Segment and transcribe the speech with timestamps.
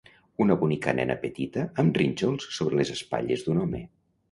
[0.45, 3.87] Una bonica nena petita amb rínxols sobre les espatlles d'un home.